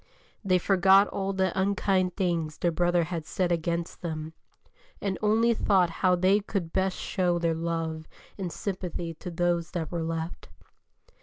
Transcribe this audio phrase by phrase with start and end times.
[0.43, 4.33] They forgot all the unkind things their brother had said against them,
[4.99, 9.91] and only thought how they could best show their love and sympathy to those that
[9.91, 10.49] were left.